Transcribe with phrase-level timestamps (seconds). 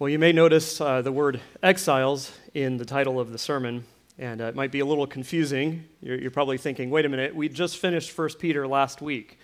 [0.00, 3.84] Well, you may notice uh, the word exiles in the title of the sermon,
[4.18, 5.84] and uh, it might be a little confusing.
[6.00, 9.38] You're, you're, probably thinking, wait a minute, we just finished 1 Peter last week.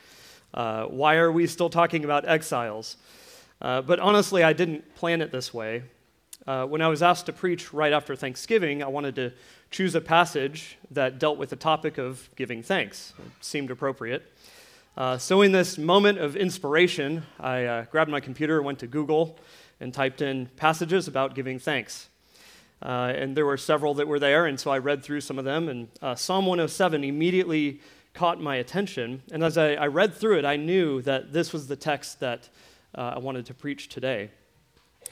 [0.54, 2.96] Uh, why are we still talking about exiles?
[3.60, 5.82] Uh, but honestly, I didn't plan it this way.
[6.46, 9.34] Uh, when I was asked to preach right after Thanksgiving, I wanted to
[9.70, 13.12] choose a passage that dealt with the topic of giving thanks.
[13.18, 14.32] It seemed appropriate.
[14.96, 19.38] Uh, so, in this moment of inspiration, I grabbed my computer, went to Google,
[19.80, 22.08] and typed in passages about giving thanks.
[22.82, 25.44] Uh, and there were several that were there, and so I read through some of
[25.44, 25.68] them.
[25.68, 27.80] And uh, Psalm 107 immediately
[28.12, 29.22] caught my attention.
[29.30, 32.48] And as I, I, read through it, I knew that this was the text that
[32.94, 34.30] uh, I wanted to preach today.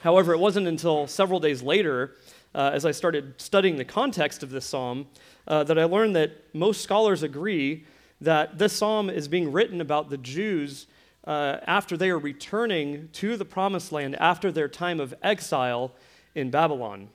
[0.00, 2.16] However, it wasn't until several days later,
[2.54, 5.06] uh, as I started studying the context of this psalm,
[5.46, 7.84] uh, that I learned that most scholars agree
[8.20, 10.86] that this psalm is being written about the Jews
[11.26, 15.92] uh, after they are returning to the promised land after their time of exile
[16.34, 17.08] in Babylon.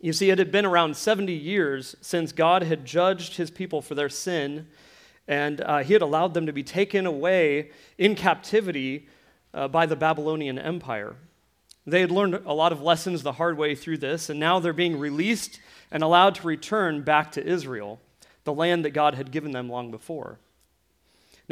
[0.00, 3.94] You see, it had been around 70 years since God had judged his people for
[3.94, 4.66] their sin,
[5.28, 9.06] and uh, he had allowed them to be taken away in captivity
[9.54, 11.14] uh, by the Babylonian Empire.
[11.86, 14.72] They had learned a lot of lessons the hard way through this, and now they're
[14.72, 15.60] being released
[15.90, 18.00] and allowed to return back to Israel,
[18.44, 20.38] the land that God had given them long before.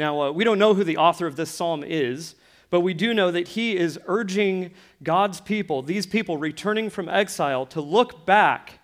[0.01, 2.33] Now, uh, we don't know who the author of this psalm is,
[2.71, 4.71] but we do know that he is urging
[5.03, 8.79] God's people, these people returning from exile, to look back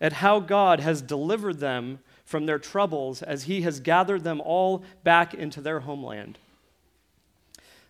[0.00, 4.82] at how God has delivered them from their troubles as he has gathered them all
[5.04, 6.38] back into their homeland.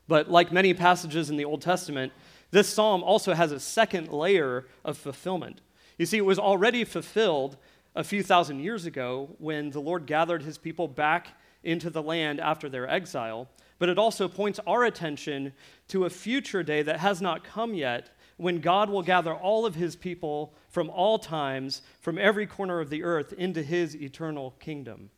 [0.08, 2.12] But like many passages in the Old Testament,
[2.50, 5.60] this psalm also has a second layer of fulfillment.
[5.98, 7.56] You see, it was already fulfilled
[7.94, 12.40] a few thousand years ago when the Lord gathered his people back into the land
[12.40, 15.52] after their exile, but it also points our attention
[15.88, 19.74] to a future day that has not come yet when God will gather all of
[19.74, 25.10] his people from all times, from every corner of the earth, into his eternal kingdom.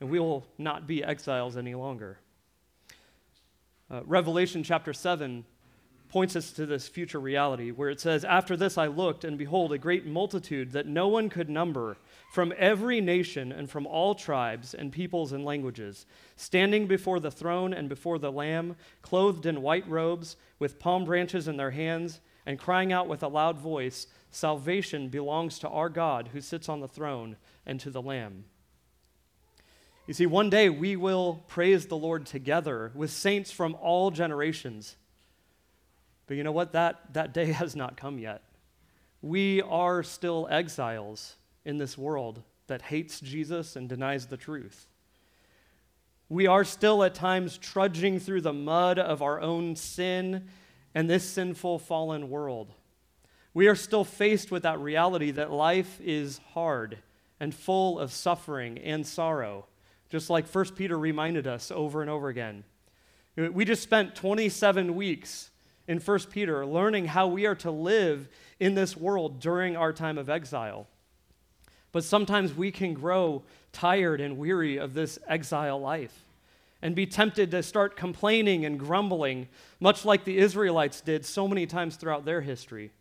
[0.00, 2.18] And we will not be exiles any longer.
[3.90, 5.44] Uh, Revelation chapter 7
[6.10, 9.72] points us to this future reality where it says, After this I looked, and behold,
[9.72, 11.96] a great multitude that no one could number
[12.32, 16.06] from every nation and from all tribes and peoples and languages,
[16.36, 21.48] standing before the throne and before the Lamb, clothed in white robes, with palm branches
[21.48, 26.28] in their hands, and crying out with a loud voice, Salvation belongs to our God
[26.32, 28.44] who sits on the throne and to the Lamb.
[30.06, 34.96] You see, one day we will praise the Lord together with saints from all generations.
[36.30, 36.70] But you know what?
[36.74, 38.42] That, that day has not come yet.
[39.20, 44.86] We are still exiles in this world that hates Jesus and denies the truth.
[46.28, 50.46] We are still at times trudging through the mud of our own sin
[50.94, 52.74] and this sinful, fallen world.
[53.52, 56.98] We are still faced with that reality that life is hard
[57.40, 59.66] and full of suffering and sorrow,
[60.08, 62.62] just like 1 Peter reminded us over and over again.
[63.34, 65.49] We just spent 27 weeks
[65.90, 68.28] in 1 Peter, learning how we are to live
[68.60, 70.86] in this world during our time of exile.
[71.90, 73.42] But sometimes we can grow
[73.72, 76.26] tired and weary of this exile life
[76.80, 79.48] and be tempted to start complaining and grumbling,
[79.80, 82.92] much like the Israelites did so many times throughout their history.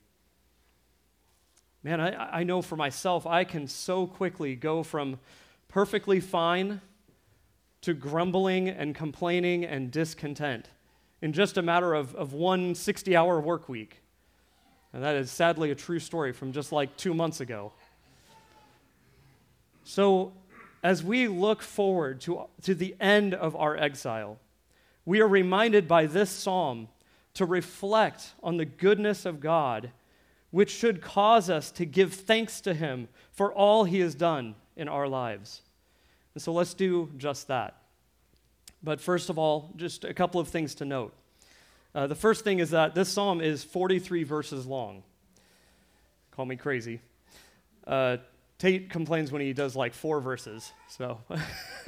[1.83, 5.19] Man, I, I know for myself, I can so quickly go from
[5.67, 6.81] perfectly fine
[7.81, 10.69] to grumbling and complaining and discontent
[11.21, 14.01] in just a matter of, of one 60 hour work week.
[14.93, 17.71] And that is sadly a true story from just like two months ago.
[19.83, 20.33] So,
[20.81, 24.39] as we look forward to, to the end of our exile,
[25.05, 26.87] we are reminded by this psalm
[27.33, 29.91] to reflect on the goodness of God,
[30.51, 34.87] which should cause us to give thanks to Him for all He has done in
[34.87, 35.61] our lives.
[36.33, 37.78] And so let's do just that.
[38.81, 41.13] But first of all, just a couple of things to note.
[41.93, 45.03] Uh, the first thing is that this psalm is 43 verses long.
[46.31, 47.01] Call me crazy.
[47.85, 48.17] Uh,
[48.59, 51.19] Tate complains when he does like four verses, so.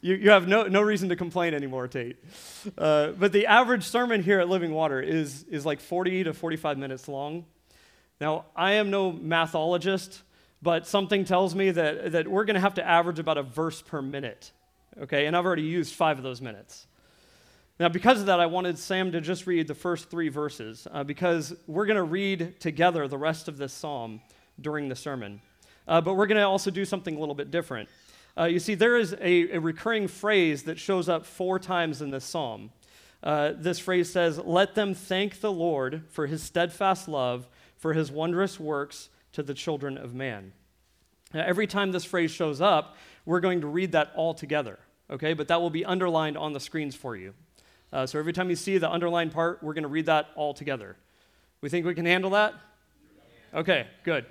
[0.00, 2.16] you, you have no, no reason to complain anymore, Tate.
[2.78, 6.78] Uh, but the average sermon here at Living Water is, is like 40 to 45
[6.78, 7.44] minutes long.
[8.20, 10.22] Now, I am no mathologist,
[10.62, 13.82] but something tells me that, that we're going to have to average about a verse
[13.82, 14.52] per minute
[15.02, 15.26] okay?
[15.26, 16.86] And I've already used five of those minutes.
[17.78, 21.04] Now, because of that, I wanted Sam to just read the first three verses uh,
[21.04, 24.22] because we're going to read together the rest of this psalm
[24.60, 25.42] during the sermon.
[25.86, 27.88] Uh, but we're going to also do something a little bit different.
[28.38, 32.10] Uh, you see, there is a, a, recurring phrase that shows up four times in
[32.10, 32.70] this psalm.
[33.22, 38.10] uh, this phrase says, Let them thank the Lord for his steadfast love, for his
[38.10, 40.52] wondrous works to the children of man.
[41.32, 44.78] Now, every time this phrase shows up, we're going to read that all together,
[45.10, 45.34] okay?
[45.34, 47.34] But that will be underlined on the screens for you.
[47.92, 50.52] Uh, so every time you see the underlined part, we're going to read that all
[50.52, 50.96] together.
[51.60, 52.54] We think we can handle that?
[53.54, 54.26] Okay, good.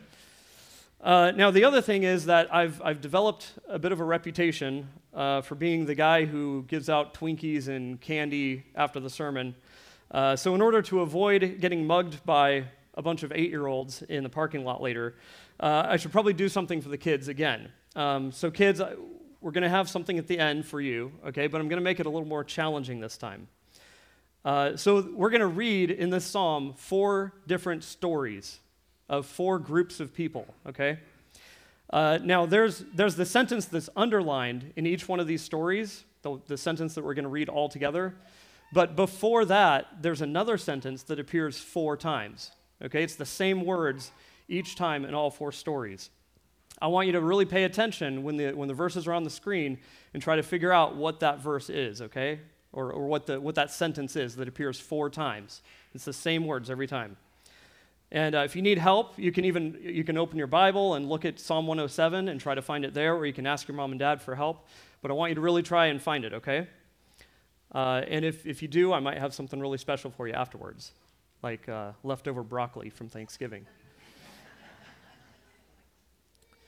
[1.02, 4.88] Uh, now, the other thing is that I've, I've developed a bit of a reputation
[5.14, 9.56] uh, for being the guy who gives out Twinkies and candy after the sermon.
[10.12, 14.02] Uh, so, in order to avoid getting mugged by a bunch of eight year olds
[14.04, 15.16] in the parking lot later,
[15.60, 17.70] uh, I should probably do something for the kids again.
[17.96, 18.82] Um, so, kids,
[19.46, 21.84] we're going to have something at the end for you, okay, but I'm going to
[21.84, 23.48] make it a little more challenging this time.
[24.44, 28.58] Uh, so, we're going to read in this psalm four different stories
[29.08, 30.98] of four groups of people, okay?
[31.92, 36.40] Uh, now, there's, there's the sentence that's underlined in each one of these stories, the,
[36.48, 38.16] the sentence that we're going to read all together.
[38.74, 42.50] But before that, there's another sentence that appears four times.
[42.84, 44.12] Okay, it's the same words
[44.48, 46.10] each time in all four stories.
[46.82, 49.30] I want you to really pay attention when the, when the verses are on the
[49.30, 49.80] screen
[50.14, 52.40] and try to figure out what that verse is, okay?
[52.74, 55.62] Or, or what, the, what that sentence is that appears four times.
[55.94, 57.16] It's the same words every time.
[58.12, 61.10] And uh, if you need help, you can even you can open your Bible and
[61.10, 63.76] look at Psalm 107 and try to find it there, or you can ask your
[63.76, 64.68] mom and dad for help.
[65.02, 66.68] But I want you to really try and find it, okay?
[67.74, 70.94] Uh, and if, if you do, I might have something really special for you afterwards,
[71.44, 73.66] like uh, leftover broccoli from Thanksgiving.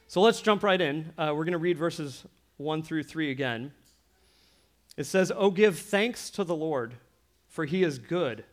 [0.07, 1.13] So let's jump right in.
[1.17, 2.25] Uh, we're going to read verses
[2.57, 3.71] 1 through 3 again.
[4.95, 6.95] It says, Oh, give thanks to the Lord,
[7.47, 8.43] for he is good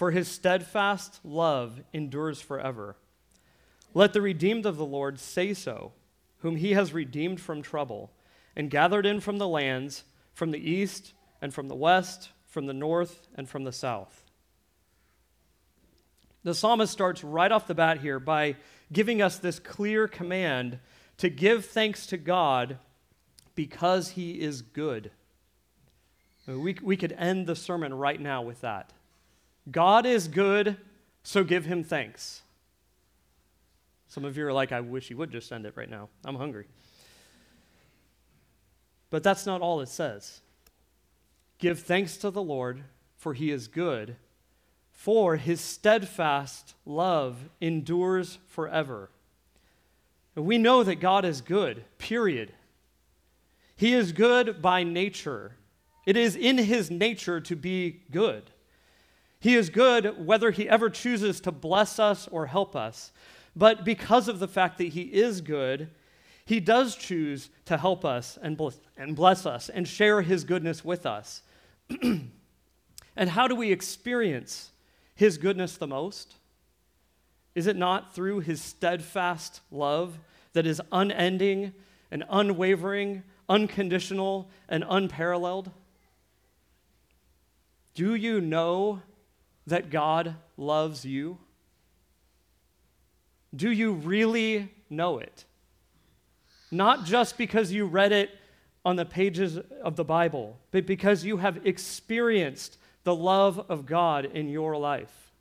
[0.00, 2.96] for his steadfast love endures forever.
[3.92, 5.92] Let the redeemed of the Lord say so,
[6.38, 8.10] whom he has redeemed from trouble,
[8.56, 12.72] and gathered in from the lands, from the east and from the west, from the
[12.72, 14.24] north and from the south.
[16.44, 18.56] The psalmist starts right off the bat here by
[18.92, 20.78] giving us this clear command
[21.18, 22.78] to give thanks to God
[23.54, 25.10] because he is good.
[26.46, 28.92] We, we could end the sermon right now with that.
[29.70, 30.76] God is good,
[31.22, 32.42] so give him thanks.
[34.08, 36.08] Some of you are like, I wish he would just send it right now.
[36.24, 36.66] I'm hungry.
[39.10, 40.40] But that's not all it says.
[41.58, 42.82] Give thanks to the Lord,
[43.16, 44.16] for he is good,
[45.00, 49.08] for his steadfast love endures forever.
[50.34, 52.52] We know that God is good, period.
[53.76, 55.56] He is good by nature.
[56.04, 58.50] It is in his nature to be good.
[59.38, 63.10] He is good whether he ever chooses to bless us or help us.
[63.56, 65.88] But because of the fact that he is good,
[66.44, 70.84] he does choose to help us and bless, and bless us and share his goodness
[70.84, 71.40] with us.
[72.02, 74.72] and how do we experience
[75.20, 76.36] his goodness the most?
[77.54, 80.18] Is it not through his steadfast love
[80.54, 81.74] that is unending
[82.10, 85.70] and unwavering, unconditional, and unparalleled?
[87.92, 89.02] Do you know
[89.66, 91.36] that God loves you?
[93.54, 95.44] Do you really know it?
[96.70, 98.30] Not just because you read it
[98.86, 104.24] on the pages of the Bible, but because you have experienced the love of God
[104.24, 105.32] in your life.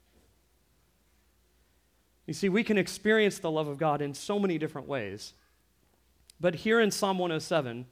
[2.25, 5.33] You see, we can experience the love of God in so many different ways.
[6.39, 7.85] But here in Psalm 107,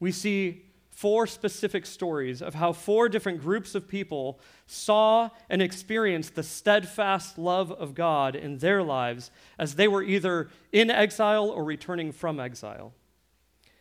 [0.00, 6.34] we see four specific stories of how four different groups of people saw and experienced
[6.34, 9.30] the steadfast love of God in their lives
[9.60, 12.92] as they were either in exile or returning from exile.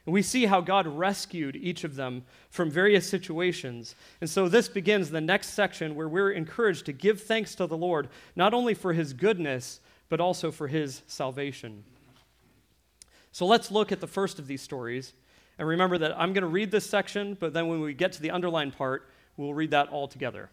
[0.07, 3.93] And we see how God rescued each of them from various situations.
[4.21, 7.75] And so this begins the next section where we're encouraged to give thanks to the
[7.75, 11.83] Lord, not only for his goodness, but also for his salvation.
[13.33, 15.11] So let's look at the first of these stories
[15.59, 18.21] and remember that I'm going to read this section, but then when we get to
[18.21, 20.49] the underlined part, we'll read that all together.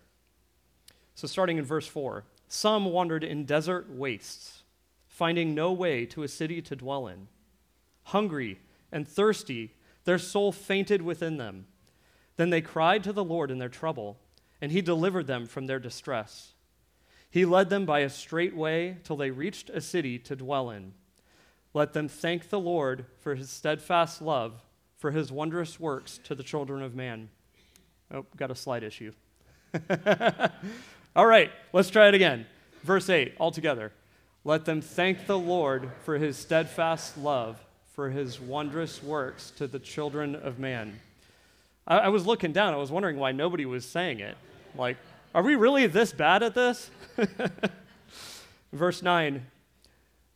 [1.14, 4.64] So, starting in verse 4 Some wandered in desert wastes,
[5.06, 7.28] finding no way to a city to dwell in.
[8.04, 8.58] Hungry
[8.94, 9.74] and thirsty,
[10.04, 11.66] their soul fainted within them.
[12.36, 14.18] Then they cried to the Lord in their trouble,
[14.60, 16.54] and he delivered them from their distress.
[17.30, 20.94] He led them by a straight way till they reached a city to dwell in.
[21.74, 24.62] Let them thank the Lord for his steadfast love
[24.96, 27.28] for his wondrous works to the children of man.
[28.10, 29.12] Oh, got a slight issue.
[31.16, 32.46] All right, let's try it again.
[32.82, 33.92] Verse 8, all together.
[34.44, 37.62] Let them thank the Lord for his steadfast love,
[37.94, 40.98] for his wondrous works to the children of man.
[41.86, 42.74] I, I was looking down.
[42.74, 44.36] I was wondering why nobody was saying it.
[44.74, 44.96] Like,
[45.32, 46.90] are we really this bad at this?
[48.72, 49.46] Verse 9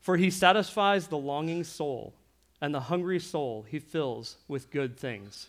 [0.00, 2.14] For he satisfies the longing soul,
[2.60, 5.48] and the hungry soul he fills with good things.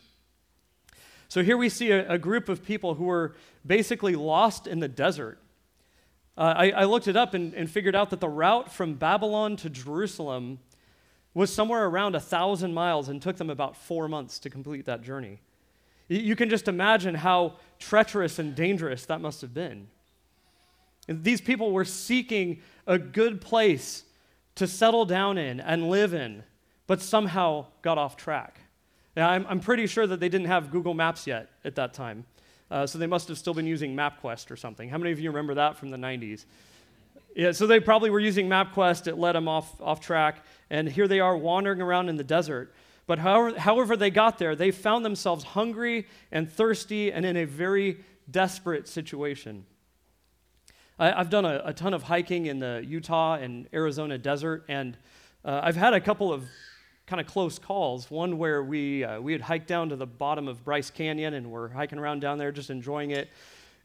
[1.27, 4.87] So here we see a, a group of people who were basically lost in the
[4.87, 5.37] desert.
[6.35, 9.57] Uh, I, I, looked it up and, and figured out that the route from Babylon
[9.57, 10.59] to Jerusalem
[11.33, 15.01] was somewhere around a thousand miles and took them about four months to complete that
[15.01, 15.39] journey.
[16.07, 19.87] You can just imagine how treacherous and dangerous that must have been.
[21.07, 24.03] These people were seeking a good place
[24.55, 26.43] to settle down in and live in,
[26.87, 28.59] but somehow got off track.
[29.15, 32.25] Now, I'm, I'm pretty sure that they didn't have Google Maps yet at that time.
[32.71, 34.89] Uh, so they must have still been using MapQuest or something.
[34.89, 36.45] How many of you remember that from the 90s?
[37.35, 39.07] Yeah, so they probably were using MapQuest.
[39.07, 40.43] It led them off, off track.
[40.69, 42.73] And here they are wandering around in the desert.
[43.07, 47.45] But however, however they got there, they found themselves hungry and thirsty and in a
[47.45, 49.65] very desperate situation.
[50.99, 54.97] I, have done a, a, ton of hiking in the Utah and Arizona desert, and
[55.45, 56.43] uh, I've had a couple of
[57.07, 58.11] kind of close calls.
[58.11, 61.49] One where we, uh, we had hiked down to the bottom of Bryce Canyon and
[61.49, 63.29] we're hiking around down there just enjoying it.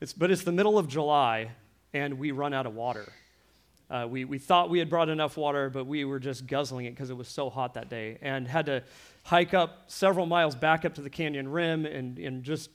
[0.03, 1.53] It's, but it's the middle of July,
[1.95, 3.11] and we run out of water.
[3.91, 6.91] Uh, we, we thought we had brought enough water, but we were just guzzling it
[6.91, 8.83] because it was so hot that day and had to
[9.25, 12.71] hike up several miles back up to the canyon rim and, and just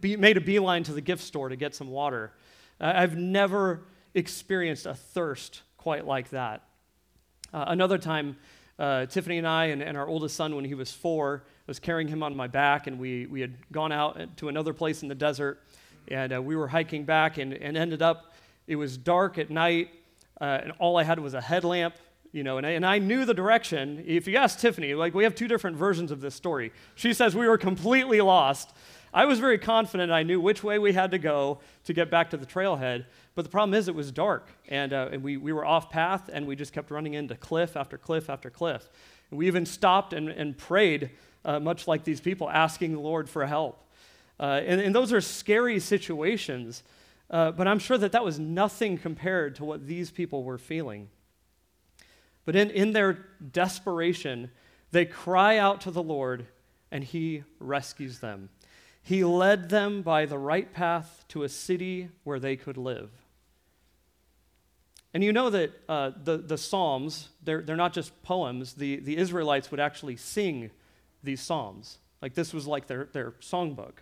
[0.00, 2.32] be, made a beeline to the gift store to get some water.
[2.80, 6.62] Uh, I've never experienced a thirst quite like that.
[7.52, 8.36] Uh, another time,
[8.78, 12.08] uh, Tiffany and I and, and, our oldest son, when he was four, was carrying
[12.08, 15.14] him on my back, and we, we had gone out to another place in the
[15.14, 15.62] desert,
[16.08, 18.34] and uh, we were hiking back and, and ended up,
[18.66, 19.90] it was dark at night,
[20.40, 21.94] uh, and all I had was a headlamp
[22.32, 24.04] you know, and I, and I knew the direction.
[24.06, 26.72] If you ask Tiffany, like we have two different versions of this story.
[26.94, 28.72] She says we were completely lost.
[29.12, 32.30] I was very confident I knew which way we had to go to get back
[32.30, 33.06] to the trailhead.
[33.34, 36.30] But the problem is it was dark, and, uh, and we, we were off path,
[36.32, 38.88] and we just kept running into cliff after cliff after cliff.
[39.30, 41.10] And we even stopped and, and prayed,
[41.44, 43.82] uh, much like these people, asking the Lord for help.
[44.38, 46.82] Uh, and, and, those are scary situations,
[47.30, 51.08] uh, but I'm sure that that was nothing compared to what these people were feeling.
[52.44, 54.50] But in, in their desperation,
[54.90, 56.46] they cry out to the Lord,
[56.90, 58.48] and He rescues them.
[59.02, 63.10] He led them by the right path to a city where they could live.
[65.14, 68.74] And you know that uh, the, the Psalms, they're, they're not just poems.
[68.74, 70.70] The, the Israelites would actually sing
[71.22, 71.98] these Psalms.
[72.22, 73.94] Like this was like their, their songbook.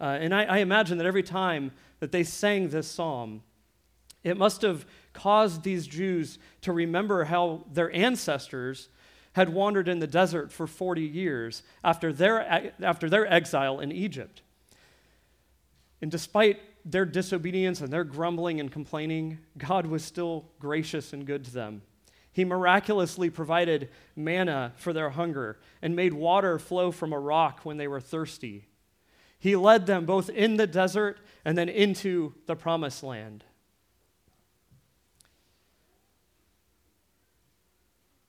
[0.00, 3.42] Uh, and I, I imagine that every time that they sang this psalm,
[4.22, 8.88] it must have caused these Jews to remember how their ancestors
[9.34, 14.42] had wandered in the desert for 40 years after their, after their exile in Egypt.
[16.00, 21.44] And despite their disobedience and their grumbling and complaining, God was still gracious and good
[21.46, 21.82] to them.
[22.32, 27.76] He miraculously provided manna for their hunger and made water flow from a rock when
[27.76, 28.66] they were thirsty.
[29.44, 33.44] He led them both in the desert and then into the promised land.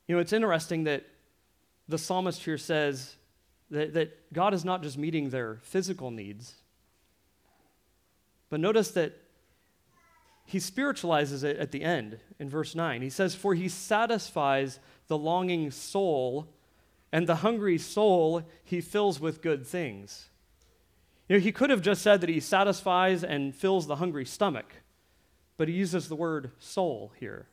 [0.07, 1.05] You know, it's interesting that
[1.87, 3.15] the psalmist here says
[3.71, 6.55] that, that God is not just meeting their physical needs,
[8.49, 9.13] but notice that
[10.43, 13.01] he spiritualizes it at the end in verse 9.
[13.01, 16.49] He says, For he satisfies the longing soul,
[17.13, 20.27] and the hungry soul he fills with good things.
[21.27, 24.75] You know, he could have just said that he satisfies and fills the hungry stomach,
[25.57, 27.47] but he uses the word soul here.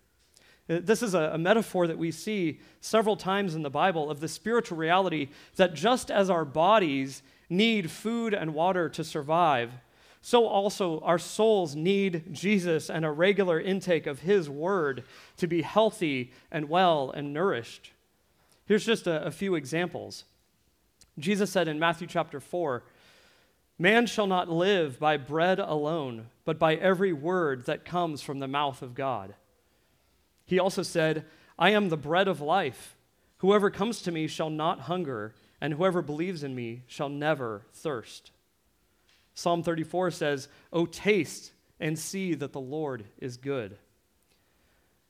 [0.68, 4.20] Uh, this is a, a, metaphor that we see several times in the Bible of
[4.20, 9.72] the spiritual reality that just as our bodies need food and water to survive,
[10.20, 15.02] so also our souls need Jesus and a regular intake of His Word
[15.38, 17.90] to be healthy and well and nourished.
[18.66, 20.24] Here's just a, a few examples.
[21.18, 22.84] Jesus said in Matthew chapter 4
[23.78, 28.48] Man shall not live by bread alone, but by every word that comes from the
[28.48, 29.34] mouth of God.
[30.44, 31.24] He also said,
[31.58, 32.96] I am the bread of life.
[33.38, 38.30] Whoever comes to me shall not hunger, and whoever believes in me shall never thirst.
[39.34, 43.78] Psalm 34 says, Oh, taste and see that the Lord is good.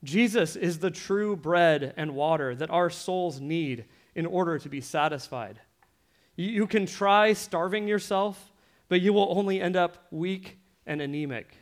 [0.05, 4.81] Jesus is the true bread and water that our souls need in order to be
[4.81, 5.61] satisfied.
[6.35, 8.52] You can try starving yourself,
[8.93, 11.57] but you will only end up weak and anemic.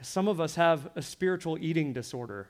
[0.00, 2.48] Some of us have a spiritual eating disorder,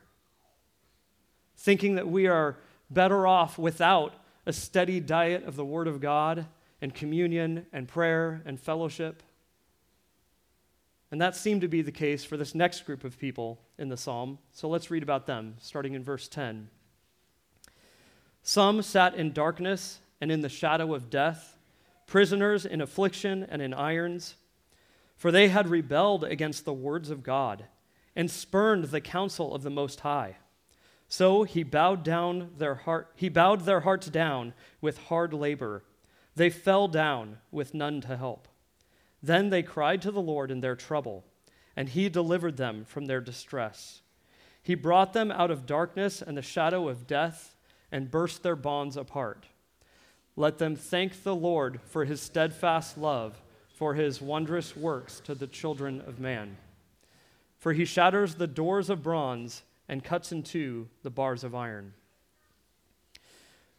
[1.57, 2.57] thinking that we are
[2.89, 4.15] better off without
[4.47, 6.47] a steady diet of the Word of God
[6.81, 9.25] and communion and prayer and fellowship.
[11.11, 13.97] And that seemed to be the case for this next group of people in the
[13.97, 14.39] psalm.
[14.53, 16.69] So let's read about them, starting in verse 10.
[18.45, 21.58] Some sat in darkness and in the shadow of death,
[22.09, 24.35] prisoners in affliction and in irons,
[25.15, 27.67] for they had rebelled against the words of God
[28.17, 30.37] and spurned the counsel of the Most High.
[31.07, 35.85] So he bowed down their heart, he bowed their hearts down with hard labor.
[36.35, 38.49] They fell down with none to help.
[39.23, 41.25] Then they cried to the Lord in their trouble,
[41.77, 44.03] and he delivered them from their distress.
[44.63, 47.57] He brought them out of darkness and the shadow of death
[47.91, 49.47] and burst their bonds apart.
[50.39, 53.43] Let them thank the Lord for his steadfast love,
[53.75, 56.59] for his wondrous works to the children of man.
[57.59, 61.93] For he shatters the doors of bronze and cuts in two the bars of iron.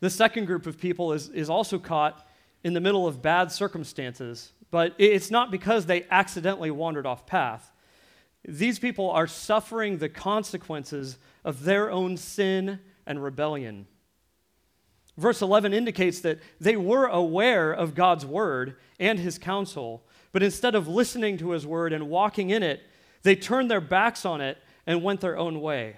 [0.02, 2.28] The second group of people is, is also caught
[2.62, 7.72] in the middle of bad circumstances, but it's not because they accidentally wandered off path.
[8.44, 13.88] These people are suffering the consequences of their own sin and rebellion.
[15.20, 20.76] Verse 11 indicates that they were aware of God's word and his counsel, but instead
[20.76, 22.82] of listening to his word and walking in it,
[23.24, 24.58] they turned their backs on it
[24.88, 25.98] and went their own way.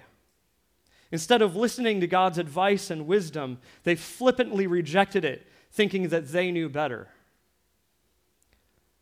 [1.12, 6.50] Instead of listening to God's advice and wisdom, they flippantly rejected it, thinking that they
[6.50, 7.06] knew better.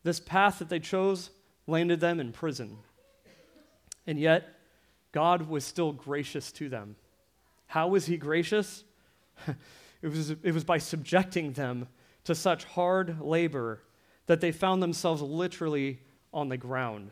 [0.02, 1.30] This path that they chose
[1.66, 2.76] landed them in prison.
[4.06, 4.48] And yet,
[5.12, 6.96] God was still gracious to them.
[7.68, 8.84] How was He gracious?
[10.02, 11.88] it, was, it was by subjecting them
[12.24, 13.82] to such hard labor
[14.26, 16.00] that they found themselves literally
[16.32, 17.10] on the ground.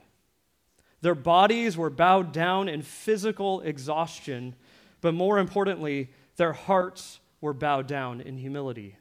[1.00, 4.54] Their bodies were bowed down in physical exhaustion,
[5.00, 8.96] but more importantly, their hearts were bowed down in humility.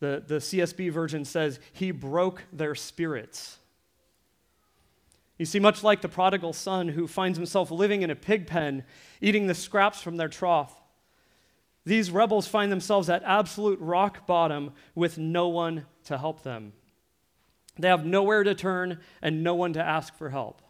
[0.00, 3.58] The, the CSB version says, He broke their spirits.
[5.38, 8.84] You see, much like the prodigal son who finds himself living in a pig pen,
[9.20, 10.81] eating the scraps from their trough,
[11.84, 16.72] these rebels find themselves at absolute rock bottom with no one to help them.
[17.78, 20.62] They have nowhere to turn and no one to ask for help.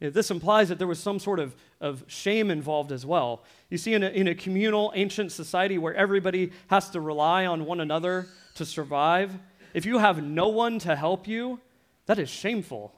[0.00, 3.44] This implies that there was some sort of, of shame involved as well.
[3.68, 7.66] You see, in a, in a communal, ancient society where everybody has to rely on
[7.66, 9.38] one another to survive,
[9.74, 11.60] if you have no one to help you,
[12.06, 12.94] that is shameful.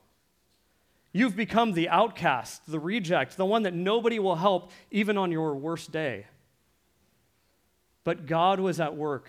[1.12, 5.56] You've become the outcast, the reject, the one that nobody will help even on your
[5.56, 6.26] worst day.
[8.04, 9.28] But God was at work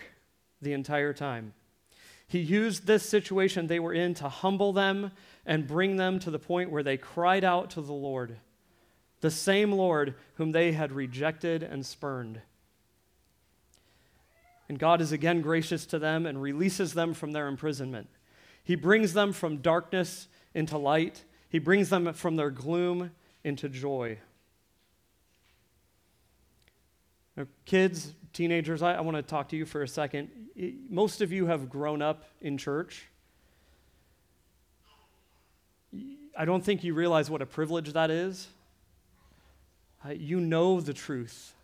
[0.60, 1.52] the entire time.
[2.26, 5.12] He used this situation they were in to humble them
[5.46, 8.38] and bring them to the point where they cried out to the Lord,
[9.20, 12.40] the same Lord whom they had rejected and spurned.
[14.68, 18.08] And God is again gracious to them and releases them from their imprisonment.
[18.64, 23.10] He brings them from darkness into light, He brings them from their gloom
[23.44, 24.18] into joy.
[27.36, 30.28] Now, kids, teenagers, I, I want to talk to you for a second.
[30.90, 33.06] Most of you have grown up in church.
[36.36, 38.48] I don't think you realize what a privilege that is.
[40.04, 41.54] Uh, you know the truth.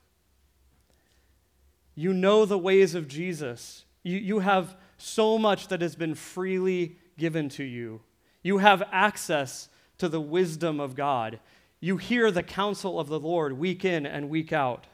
[1.94, 3.85] You know the ways of Jesus.
[4.02, 8.00] You, you have so much that has been freely given to you.
[8.42, 11.40] You have access to the wisdom of God.
[11.80, 14.87] You hear the counsel of the Lord week in and week out.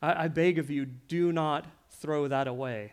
[0.00, 2.92] I, I beg of you, do not throw that away.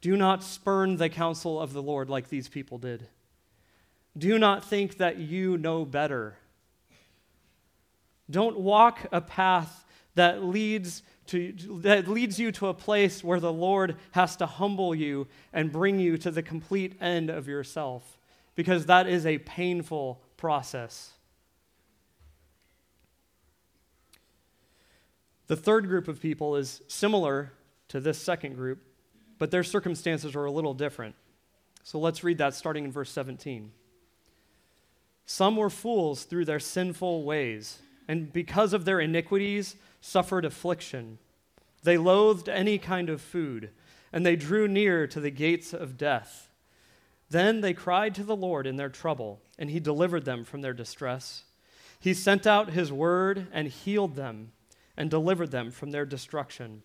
[0.00, 3.08] Do not spurn the counsel of the Lord like these people did.
[4.16, 6.36] Do not think that you know better.
[8.30, 13.52] Don't walk a path that leads to, that leads you to a place where the
[13.52, 18.18] Lord has to humble you and bring you to the complete end of yourself,
[18.54, 21.12] because that is a painful process.
[25.48, 27.52] The third group of people is similar
[27.88, 28.82] to this second group,
[29.38, 31.14] but their circumstances are a little different.
[31.82, 33.72] So let's read that starting in verse 17.
[35.24, 41.18] Some were fools through their sinful ways, and because of their iniquities, suffered affliction.
[41.82, 43.70] They loathed any kind of food,
[44.12, 46.50] and they drew near to the gates of death.
[47.30, 50.74] Then they cried to the Lord in their trouble, and he delivered them from their
[50.74, 51.44] distress.
[51.98, 54.52] He sent out his word and healed them
[54.98, 56.82] and delivered them from their destruction.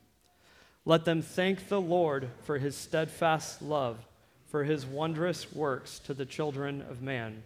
[0.85, 4.05] Let them thank the Lord for his steadfast love,
[4.45, 7.41] for his wondrous works to the children of man.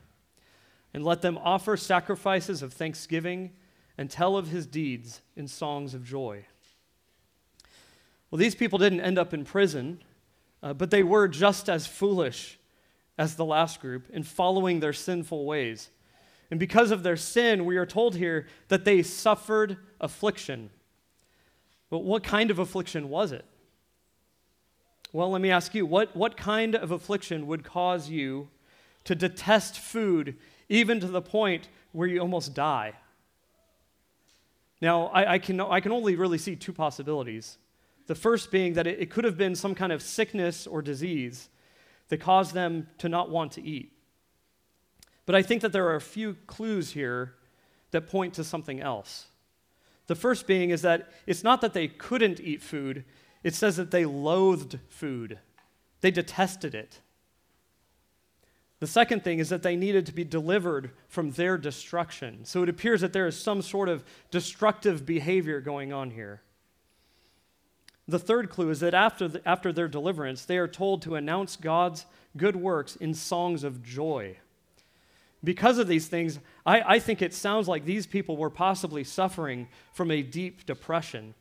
[0.93, 3.53] And let them offer sacrifices of thanksgiving
[3.97, 6.45] and tell of his deeds in songs of joy.
[8.29, 10.03] Well, these people didn't end up in prison,
[10.61, 12.59] uh, but they were just as foolish
[13.17, 15.89] as the last group in following their sinful ways.
[16.51, 20.69] And because of their sin, we are told here that they suffered affliction.
[21.89, 23.45] But what kind of affliction was it?
[25.13, 28.49] Well, let me ask you what, what kind of affliction would cause you
[29.05, 30.35] to detest food
[30.69, 32.93] even to the point where you almost die?
[34.81, 37.57] Now, I, I can, I can only really see two possibilities.
[38.07, 41.49] The first being that it, it could have been some kind of sickness or disease
[42.09, 43.93] that caused them to not want to eat.
[45.25, 47.33] But I think that there are a few clues here
[47.91, 49.27] that point to something else.
[50.07, 53.03] The first being is that it's not that they couldn't eat food,
[53.43, 55.39] it says that they loathed food,
[56.01, 57.01] they detested it.
[58.79, 62.45] The second thing is that they needed to be delivered from their destruction.
[62.45, 66.41] So it appears that there is some sort of destructive behavior going on here.
[68.07, 71.55] The third clue is that after, the, after their deliverance, they are told to announce
[71.55, 72.05] God's
[72.37, 74.37] good works in songs of joy.
[75.43, 79.67] Because of these things, I, I think it sounds like these people were possibly suffering
[79.93, 81.35] from a deep depression.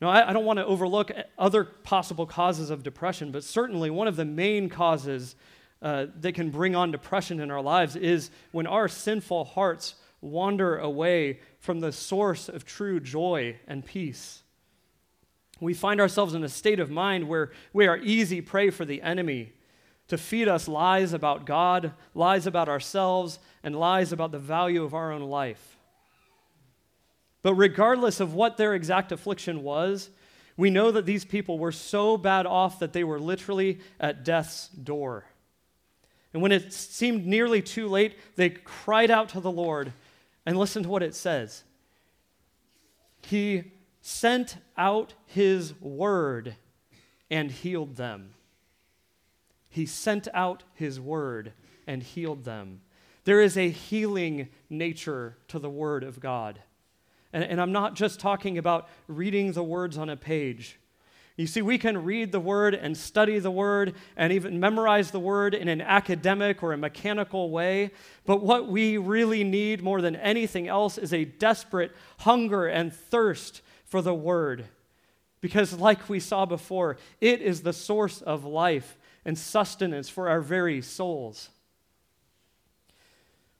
[0.00, 4.06] Now, I, I don't want to overlook other possible causes of depression, but certainly one
[4.06, 5.34] of the main causes
[5.82, 10.78] uh, that can bring on depression in our lives is when our sinful hearts wander
[10.78, 14.42] away from the source of true joy and peace.
[15.60, 19.02] We find ourselves in a state of mind where we are easy prey for the
[19.02, 19.52] enemy
[20.08, 24.94] to feed us lies about God, lies about ourselves, and lies about the value of
[24.94, 25.76] our own life.
[27.42, 30.10] But regardless of what their exact affliction was,
[30.56, 34.68] we know that these people were so bad off that they were literally at death's
[34.68, 35.24] door.
[36.32, 39.92] And when it seemed nearly too late, they cried out to the Lord.
[40.44, 41.62] And listen to what it says
[43.22, 46.56] He sent out His word
[47.30, 48.30] and healed them.
[49.68, 51.52] He sent out His word
[51.86, 52.80] and healed them.
[53.24, 56.60] There is a healing nature to the word of God.
[57.32, 60.78] And, and I'm not just talking about reading the words on a page.
[61.36, 65.20] You see, we can read the word and study the word and even memorize the
[65.20, 67.92] word in an academic or a mechanical way.
[68.26, 73.62] But what we really need more than anything else is a desperate hunger and thirst
[73.84, 74.64] for the word.
[75.40, 80.40] Because, like we saw before, it is the source of life and sustenance for our
[80.40, 81.50] very souls.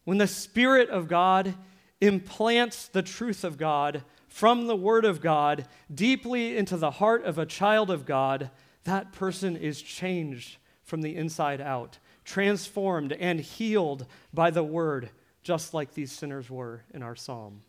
[0.05, 1.55] When the Spirit of God
[2.01, 7.39] implants the truth of God from the Word of God deeply into the heart of
[7.39, 8.51] a child of God,
[8.85, 15.11] that person is changed from the inside out, transformed and healed by the Word,
[15.43, 17.63] just like these sinners were in our psalm.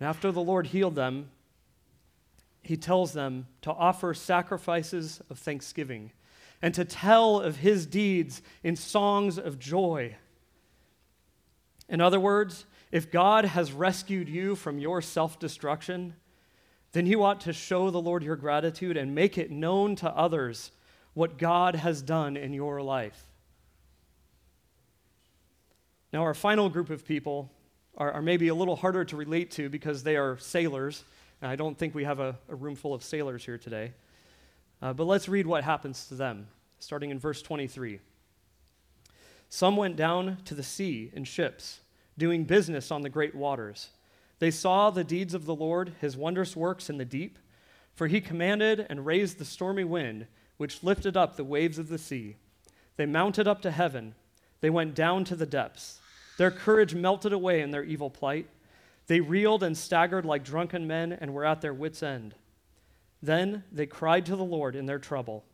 [0.00, 1.30] And after the Lord healed them,
[2.62, 6.12] he tells them to offer sacrifices of thanksgiving
[6.62, 10.16] and to tell of his deeds in songs of joy.
[11.88, 16.14] In other words, if God has rescued you from your self destruction,
[16.92, 20.70] then you ought to show the Lord your gratitude and make it known to others
[21.14, 23.26] what God has done in your life.
[26.12, 27.50] Now, our final group of people
[27.96, 31.04] are, are maybe a little harder to relate to because they are sailors.
[31.42, 33.92] I don't think we have a, a room full of sailors here today.
[34.80, 36.46] Uh, but let's read what happens to them,
[36.78, 38.00] starting in verse 23.
[39.48, 41.80] Some went down to the sea in ships
[42.18, 43.88] doing business on the great waters.
[44.38, 47.38] They saw the deeds of the Lord, his wondrous works in the deep,
[47.94, 50.26] for he commanded and raised the stormy wind,
[50.56, 52.36] which lifted up the waves of the sea.
[52.96, 54.14] They mounted up to heaven,
[54.60, 56.00] they went down to the depths.
[56.38, 58.48] Their courage melted away in their evil plight.
[59.12, 62.34] They reeled and staggered like drunken men and were at their wits' end.
[63.22, 65.44] Then they cried to the Lord in their trouble,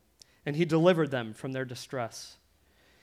[0.45, 2.37] and he delivered them from their distress.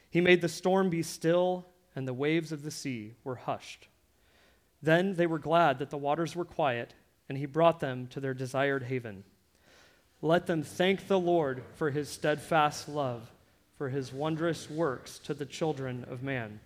[0.09, 3.89] He made the storm be still and the waves of the sea were hushed.
[4.81, 6.95] Then they were glad that the waters were quiet,
[7.29, 9.25] and he brought them to their desired haven.
[10.23, 13.31] Let them thank the Lord for his steadfast love,
[13.77, 16.61] for his wondrous works to the children of man.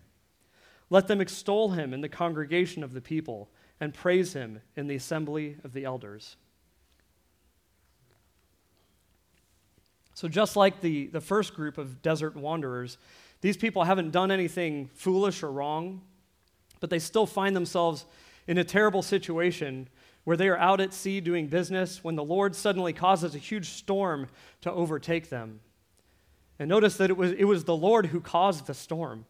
[0.91, 3.51] Let them extol him in the congregation of the people,
[3.81, 6.37] and praise him in the assembly of the elders.
[10.15, 12.99] So, just like the, the first group of desert wanderers,
[13.41, 16.03] these people haven't done anything foolish or wrong,
[16.79, 18.05] but they still find themselves
[18.47, 19.89] in a terrible situation
[20.25, 23.71] where they are out at sea doing business when the Lord suddenly causes a huge
[23.71, 24.29] storm
[24.61, 25.61] to overtake them.
[26.59, 29.25] And notice that it was, it was the Lord who caused the storm.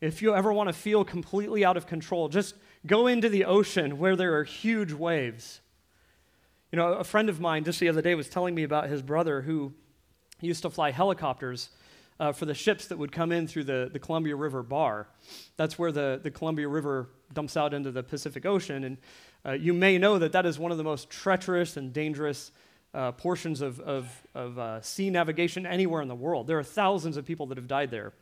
[0.00, 2.54] If you ever want to feel completely out of control, just
[2.86, 5.60] go into the ocean where there are huge waves.
[6.72, 9.02] You know, a friend of mine just the other day was telling me about his
[9.02, 9.72] brother who
[10.40, 11.70] used to fly helicopters
[12.18, 15.08] uh, for the ships that would come in through the, the Columbia River Bar.
[15.56, 18.84] That's where the, the Columbia River dumps out into the Pacific Ocean.
[18.84, 18.98] And
[19.44, 22.52] uh, you may know that that is one of the most treacherous and dangerous
[22.92, 26.46] uh, portions of, of, of uh, sea navigation anywhere in the world.
[26.46, 28.12] There are thousands of people that have died there.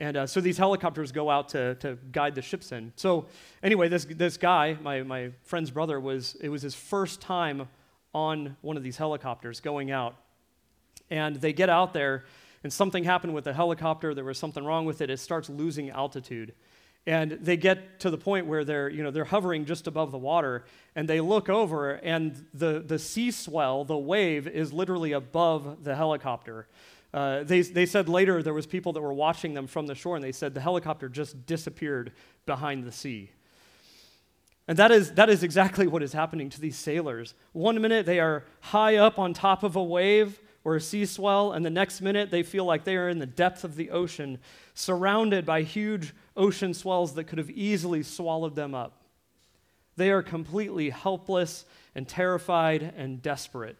[0.00, 2.90] And uh, so these helicopters go out to, to guide the ships in.
[2.96, 3.26] So,
[3.62, 7.68] anyway, this, this guy, my, my friend's brother, was, it was his first time
[8.14, 10.16] on one of these helicopters going out.
[11.10, 12.24] And they get out there,
[12.64, 14.14] and something happened with the helicopter.
[14.14, 15.10] There was something wrong with it.
[15.10, 16.54] It starts losing altitude.
[17.06, 20.18] And they get to the point where they're, you know, they're hovering just above the
[20.18, 20.64] water,
[20.96, 25.94] and they look over, and the, the sea swell, the wave, is literally above the
[25.94, 26.68] helicopter.
[27.12, 30.16] Uh, they, they said later there was people that were watching them from the shore,
[30.16, 32.12] and they said the helicopter just disappeared
[32.46, 33.30] behind the sea.
[34.68, 37.34] And that is, that is exactly what is happening to these sailors.
[37.52, 41.52] One minute they are high up on top of a wave, or a sea swell,
[41.52, 44.38] and the next minute they feel like they are in the depth of the ocean,
[44.74, 49.02] surrounded by huge ocean swells that could have easily swallowed them up.
[49.96, 53.76] They are completely helpless and terrified and desperate.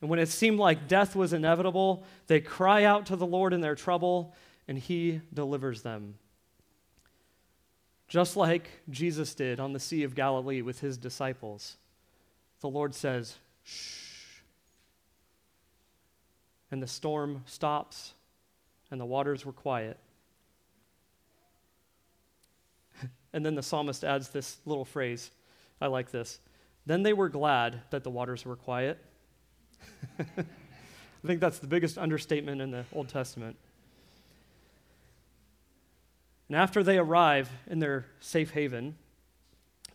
[0.00, 3.60] And when it seemed like death was inevitable, they cry out to the Lord in
[3.60, 4.34] their trouble,
[4.66, 6.14] and He delivers them.
[8.06, 11.76] Just like Jesus did on the Sea of Galilee with His disciples,
[12.60, 14.08] the Lord says, Shh
[16.70, 18.14] and the storm stops,
[18.90, 19.98] and the waters were quiet.
[23.32, 25.30] and then the psalmist adds this little phrase.
[25.80, 26.40] I like this.
[26.86, 28.98] Then they were glad that the waters were quiet.
[30.18, 33.56] I think that's the biggest understatement in the Old Testament.
[36.48, 38.96] And after they arrive in their safe haven,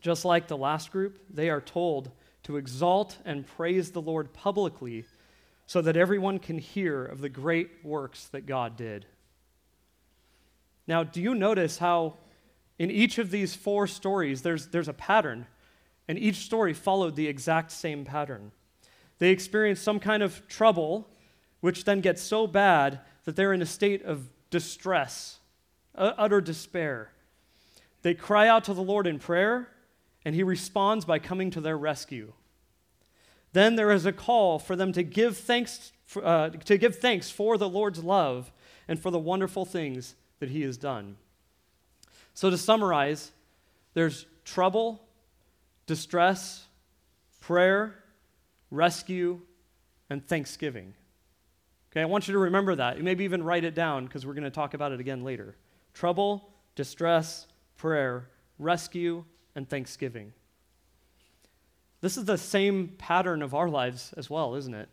[0.02, 2.12] just like the last group, they are told
[2.44, 5.06] to exalt and praise the Lord publicly
[5.66, 9.06] so that everyone can hear of the great works that God did.
[10.88, 12.16] Now, do you notice how
[12.78, 15.48] in each of these four stories there's, there's a pattern,
[16.08, 18.52] and each story followed the exact same pattern?
[19.20, 21.08] They experience some kind of trouble,
[21.62, 25.40] which then gets so bad that they're in a state of distress,
[25.96, 27.12] utter despair.
[28.02, 29.70] They cry out to the Lord in prayer,
[30.26, 32.34] and He responds by coming to their rescue.
[33.54, 37.30] Then there is a call for them to give thanks, for, uh, to give thanks
[37.30, 38.52] for the Lord's love
[38.88, 41.18] and for the wonderful things that He has done.
[42.34, 43.32] So, to summarize,
[43.94, 45.06] there's trouble,
[45.86, 46.66] distress,
[47.40, 48.03] prayer,
[48.74, 49.40] rescue,
[50.10, 50.96] and thanksgiving.
[51.92, 52.98] Okay, I want you to remember that.
[52.98, 55.56] You maybe even write it down because we're going to talk about it again later.
[55.94, 57.46] Trouble, distress,
[57.78, 59.24] prayer, rescue,
[59.56, 60.34] and thanksgiving.
[62.02, 64.90] This is the same pattern of our lives as well, isn't it?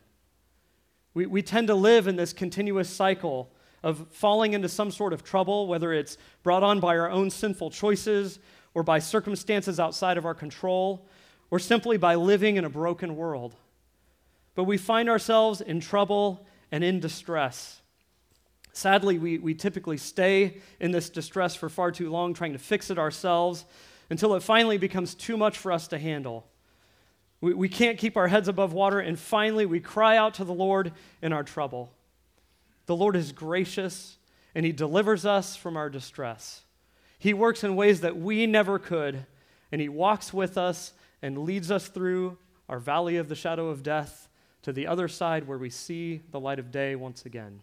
[1.14, 3.50] We, we tend to live in this continuous cycle
[3.82, 7.70] of falling into some sort of trouble, whether it's brought on by our own sinful
[7.70, 8.38] choices
[8.74, 11.08] or by circumstances outside of our control,
[11.50, 13.56] or simply by living in a broken world.
[14.54, 17.80] But we find ourselves in trouble and in distress.
[18.72, 22.90] Sadly, we, we typically stay in this distress for far too long, trying to fix
[22.90, 23.64] it ourselves
[24.10, 26.46] until it finally becomes too much for us to handle.
[27.40, 30.54] We, we can't keep our heads above water, and finally we cry out to the
[30.54, 31.92] Lord in our trouble.
[32.86, 34.18] The Lord is gracious,
[34.54, 36.62] and He delivers us from our distress.
[37.18, 39.26] He works in ways that we never could,
[39.72, 43.82] and He walks with us and leads us through our valley of the shadow of
[43.82, 44.28] death
[44.62, 47.62] to the other side where we see the light of day once again.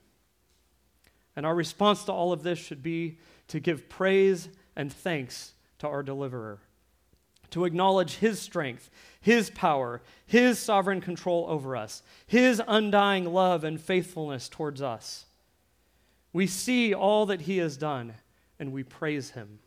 [1.36, 5.88] And our response to all of this should be to give praise and thanks to
[5.88, 6.60] our deliverer
[7.52, 8.90] to acknowledge His strength,
[9.22, 15.26] His power, His sovereign control over us, His undying love and faithfulness towards us.
[16.34, 18.16] We see all that He has done
[18.60, 19.60] and we praise Him.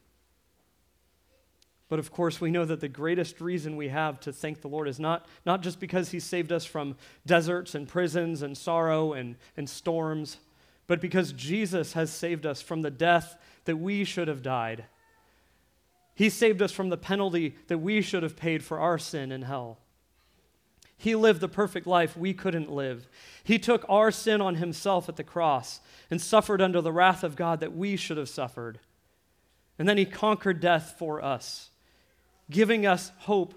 [1.91, 4.89] But of course, we know that the greatest reason we have to thank the Lord
[4.89, 9.37] is not, not just because He saved us from deserts and prisons and sorrow and,
[9.59, 10.39] and storms,
[10.87, 14.87] but because Jesus has saved us from the death that we should have died
[16.21, 19.41] he saved us from the penalty that we should have paid for our sin in
[19.41, 19.79] hell.
[20.99, 23.09] He lived the perfect life we couldn't live.
[23.43, 27.37] He took our sin on himself at the cross and suffered under the wrath of
[27.37, 28.81] God that we should have suffered.
[29.79, 31.70] And then he conquered death for us,
[32.51, 33.55] giving us hope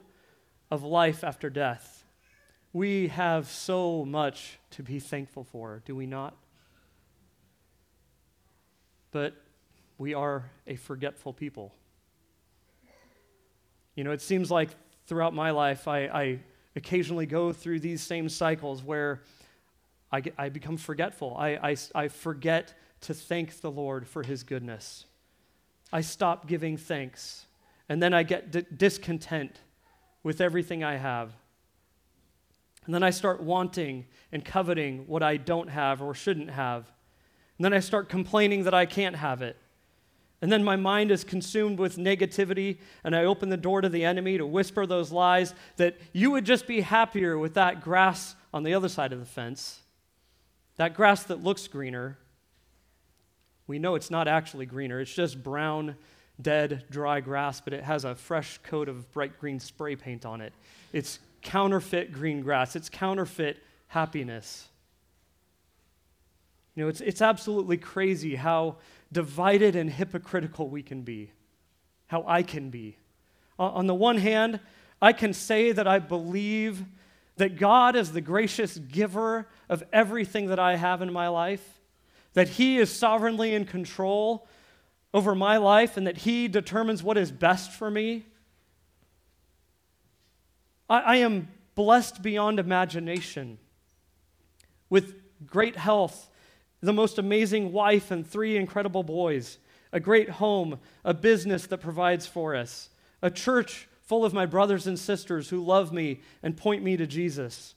[0.71, 2.05] of life after death.
[2.71, 6.35] We have so much to be thankful for, do we not?
[9.11, 9.35] But
[9.97, 11.73] we are a forgetful people.
[13.95, 14.69] You know, it seems like
[15.05, 16.39] throughout my life, I, I
[16.75, 19.21] occasionally go through these same cycles where
[20.11, 21.35] I, get, I become forgetful.
[21.37, 25.05] I, I, I forget to thank the Lord for his goodness.
[25.91, 27.45] I stop giving thanks.
[27.89, 29.59] And then I get d- discontent
[30.23, 31.33] with everything I have.
[32.85, 36.91] And then I start wanting and coveting what I don't have or shouldn't have.
[37.57, 39.57] And then I start complaining that I can't have it.
[40.41, 44.03] And then my mind is consumed with negativity, and I open the door to the
[44.03, 48.63] enemy to whisper those lies that you would just be happier with that grass on
[48.63, 49.79] the other side of the fence,
[50.75, 52.17] that grass that looks greener.
[53.67, 55.95] We know it's not actually greener, it's just brown,
[56.43, 60.41] dead, dry grass, but it has a fresh coat of bright green spray paint on
[60.41, 60.53] it.
[60.91, 64.67] It's counterfeit green grass, it's counterfeit happiness.
[66.75, 68.77] You know, it's, it's absolutely crazy how
[69.11, 71.31] divided and hypocritical we can be,
[72.07, 72.97] how I can be.
[73.59, 74.59] On the one hand,
[75.01, 76.83] I can say that I believe
[77.37, 81.79] that God is the gracious giver of everything that I have in my life,
[82.33, 84.47] that He is sovereignly in control
[85.13, 88.25] over my life, and that He determines what is best for me.
[90.89, 93.57] I, I am blessed beyond imagination
[94.89, 96.29] with great health
[96.83, 99.57] the most amazing wife and three incredible boys,
[99.93, 102.89] a great home, a business that provides for us,
[103.21, 107.07] a church full of my brothers and sisters who love me and point me to
[107.07, 107.73] Jesus.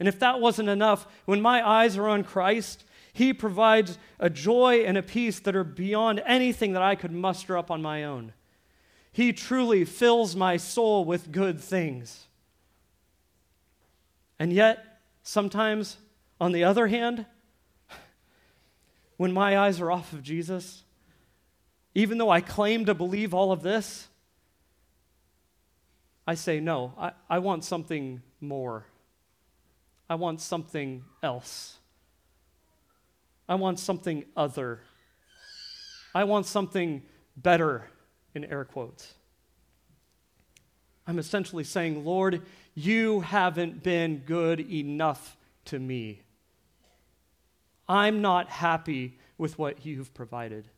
[0.00, 4.84] And if that wasn't enough, when my eyes are on Christ, He provides a joy
[4.84, 8.32] and a peace that are beyond anything that I could muster up on my own.
[9.12, 12.26] He truly fills my soul with good things.
[14.38, 15.96] And yet, sometimes,
[16.40, 17.26] on the other hand,
[19.16, 20.84] when my eyes are off of Jesus,
[21.94, 24.08] even though I claim to believe all of this,
[26.26, 28.86] I say, no, I, I want something more.
[30.08, 31.79] I want something else.
[33.50, 34.78] I want something other.
[36.14, 37.02] I want something
[37.36, 37.90] better,
[38.32, 39.14] in air quotes.
[41.04, 42.42] I'm essentially saying, Lord,
[42.76, 46.22] you haven't been good enough to me.
[47.88, 50.68] I'm not happy with what you've provided.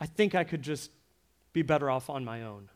[0.00, 0.92] I think I could just
[1.52, 2.68] be better off on my own.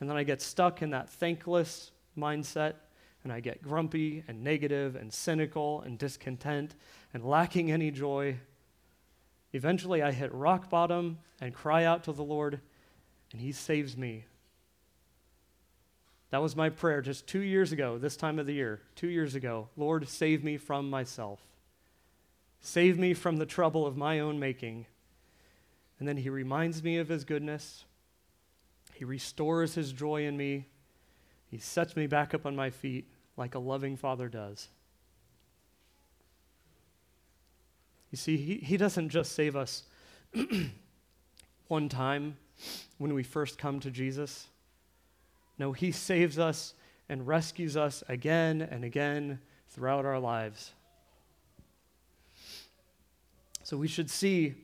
[0.00, 2.74] And then I get stuck in that thankless mindset,
[3.22, 6.74] and I get grumpy and negative and cynical and discontent
[7.12, 8.38] and lacking any joy.
[9.52, 12.60] Eventually, I hit rock bottom and cry out to the Lord,
[13.32, 14.24] and He saves me
[16.30, 19.34] that was my prayer just two years ago, this time of the year, two years
[19.34, 19.68] ago.
[19.76, 21.40] Lord, save me from myself.
[22.60, 24.86] Save me from the trouble of my own making.
[25.98, 27.84] And then he reminds me of his goodness.
[28.94, 30.66] He restores his joy in me.
[31.50, 34.68] He sets me back up on my feet like a loving father does.
[38.10, 39.84] You see, he, he doesn't just save us
[41.68, 42.36] one time
[42.98, 44.46] when we first come to Jesus.
[45.58, 46.74] No, He saves us
[47.08, 50.72] and rescues us again and again throughout our lives.
[53.64, 54.54] So we should see,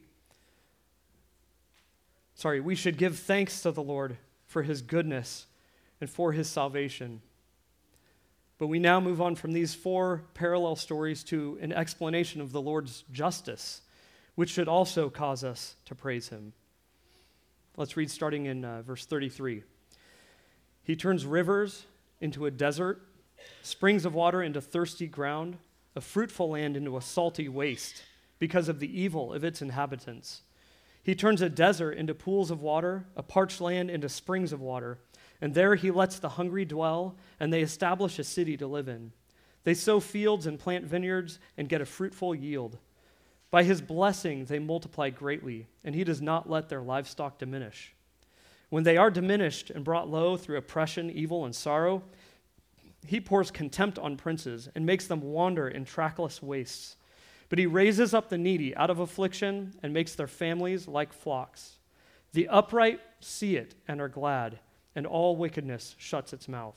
[2.34, 5.46] sorry, we should give thanks to the Lord for His goodness
[6.00, 7.22] and for His salvation.
[8.58, 12.62] But we now move on from these four parallel stories to an explanation of the
[12.62, 13.82] Lord's justice,
[14.34, 16.52] which should also cause us to praise Him.
[17.76, 19.62] Let's read starting in uh, verse 33.
[20.82, 21.84] He turns rivers
[22.20, 23.02] into a desert,
[23.62, 25.58] springs of water into thirsty ground,
[25.94, 28.02] a fruitful land into a salty waste
[28.38, 30.42] because of the evil of its inhabitants.
[31.02, 34.98] He turns a desert into pools of water, a parched land into springs of water.
[35.40, 39.12] And there he lets the hungry dwell, and they establish a city to live in.
[39.64, 42.78] They sow fields and plant vineyards and get a fruitful yield.
[43.50, 47.94] By his blessing, they multiply greatly, and he does not let their livestock diminish.
[48.68, 52.02] When they are diminished and brought low through oppression, evil, and sorrow,
[53.06, 56.96] he pours contempt on princes and makes them wander in trackless wastes.
[57.48, 61.78] But he raises up the needy out of affliction and makes their families like flocks.
[62.32, 64.58] The upright see it and are glad,
[64.96, 66.76] and all wickedness shuts its mouth.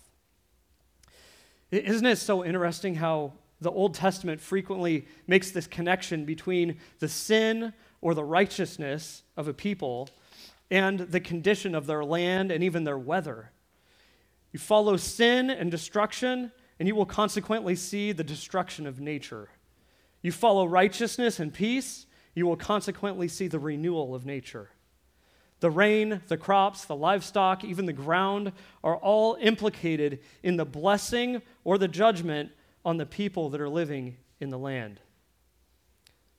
[1.72, 7.74] Isn't it so interesting how the Old Testament frequently makes this connection between the sin
[8.02, 10.10] or the righteousness of a people
[10.72, 13.52] and the condition of their land and even their weather.
[14.52, 19.50] You follow sin and destruction, and you will consequently see the destruction of nature.
[20.22, 22.06] You follow righteousness and peace,
[22.36, 24.70] you will consequently see the renewal of nature.
[25.60, 28.54] The rain, the crops, the livestock, even the ground
[28.84, 32.52] are all implicated in the blessing or the judgment
[32.86, 35.02] on the people that are living in the land.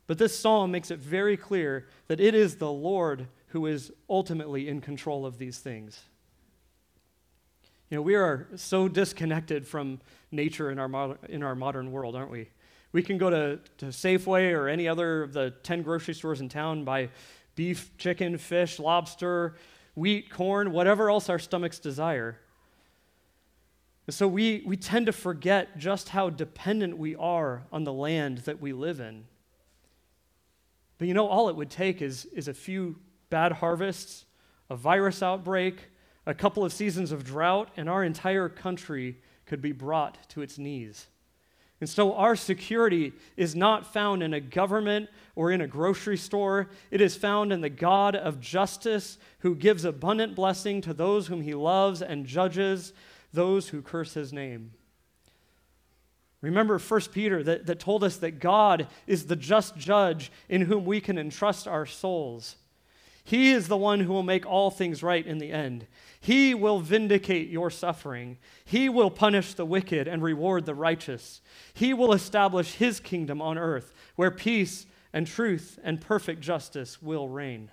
[0.06, 4.68] But this psalm makes it very clear that it is the Lord who is ultimately
[4.68, 6.00] in control of these things.
[7.90, 10.00] You know, we are so disconnected from
[10.30, 12.48] nature in our, in our modern world, aren't we?
[12.92, 16.48] We can go to, to Safeway or any other of the 10 grocery stores in
[16.48, 17.10] town, buy
[17.60, 19.54] beef, chicken, fish, lobster,
[19.94, 22.38] wheat, corn, whatever else our stomachs desire.
[24.06, 28.38] And so we, we tend to forget just how dependent we are on the land
[28.38, 29.24] that we live in.
[30.96, 32.96] But you know, all it would take is, is a few
[33.28, 34.24] bad harvests,
[34.70, 35.90] a virus outbreak,
[36.24, 40.56] a couple of seasons of drought, and our entire country could be brought to its
[40.56, 41.08] knees.
[41.80, 46.68] And so our security is not found in a government or in a grocery store.
[46.90, 51.40] It is found in the God of justice who gives abundant blessing to those whom
[51.40, 52.92] he loves and judges
[53.32, 54.72] those who curse his name.
[56.42, 60.84] Remember 1 Peter that, that told us that God is the just judge in whom
[60.84, 62.56] we can entrust our souls.
[63.24, 65.86] He is the one who will make all things right in the end.
[66.20, 68.38] He will vindicate your suffering.
[68.64, 71.40] He will punish the wicked and reward the righteous.
[71.74, 77.28] He will establish his kingdom on earth, where peace and truth and perfect justice will
[77.28, 77.70] reign.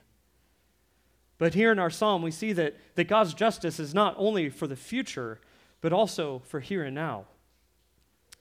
[1.38, 4.68] But here in our psalm, we see that, that God's justice is not only for
[4.68, 5.40] the future,
[5.82, 7.26] but also for here and now.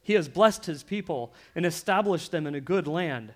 [0.02, 3.34] He has blessed his people and established them in a good land.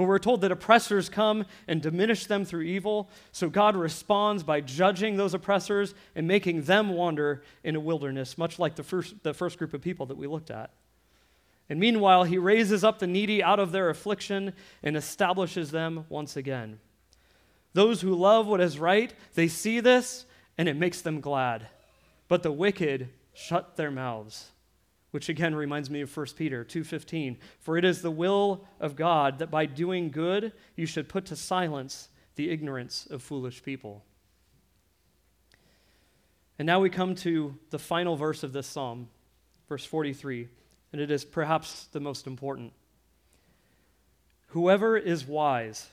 [0.00, 4.62] But we're told that oppressors come and diminish them through evil, so God responds by
[4.62, 9.34] judging those oppressors and making them wander in a wilderness, much like the first, the
[9.34, 10.70] first group of people that we looked at.
[11.68, 16.34] And meanwhile, he raises up the needy out of their affliction and establishes them once
[16.34, 16.80] again.
[17.74, 20.24] Those who love what is right, they see this
[20.56, 21.66] and it makes them glad.
[22.26, 24.48] But the wicked shut their mouths
[25.10, 29.38] which again reminds me of 1 Peter 2:15 for it is the will of God
[29.38, 34.04] that by doing good you should put to silence the ignorance of foolish people.
[36.58, 39.08] And now we come to the final verse of this psalm,
[39.68, 40.48] verse 43,
[40.92, 42.74] and it is perhaps the most important.
[44.48, 45.90] Whoever is wise,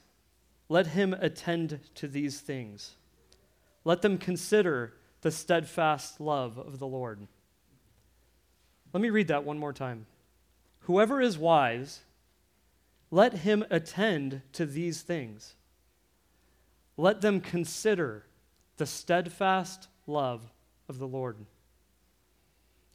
[0.68, 2.96] let him attend to these things.
[3.86, 7.28] Let them consider the steadfast love of the Lord.
[8.94, 10.06] Let me read that one more time.
[10.82, 12.02] Whoever is wise,
[13.12, 15.56] let him attend to these things.
[16.96, 18.26] Let them consider
[18.78, 20.42] the steadfast love
[20.90, 21.38] of the Lord.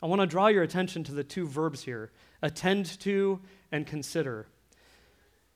[0.03, 2.11] I want to draw your attention to the two verbs here
[2.43, 3.40] attend to
[3.70, 4.49] and consider.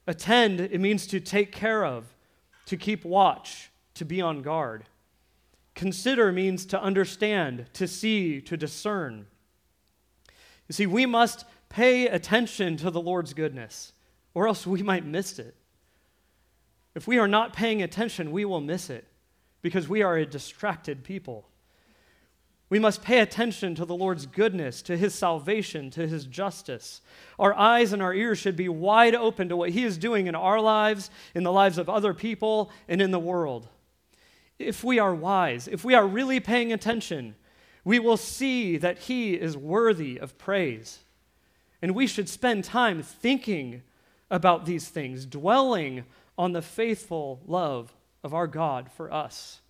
[0.06, 2.14] Attend, it means to take care of,
[2.66, 4.84] to keep watch, to be on guard.
[5.74, 9.26] Consider means to understand, to see, to discern.
[10.68, 13.92] You see, we must pay attention to the Lord's goodness,
[14.34, 15.54] or else we might miss it.
[16.94, 19.06] If we are not paying attention, we will miss it
[19.62, 21.48] because we are a distracted people.
[22.68, 27.00] We must pay attention to the Lord's goodness, to his salvation, to his justice.
[27.38, 30.34] Our eyes and our ears should be wide open to what he is doing in
[30.34, 33.68] our lives, in the lives of other people, and in the world.
[34.58, 37.36] If we are wise, if we are really paying attention,
[37.86, 40.98] we will see that He is worthy of praise.
[41.80, 43.84] And we should spend time thinking
[44.28, 46.04] about these things, dwelling
[46.36, 49.60] on the faithful love of our God for us.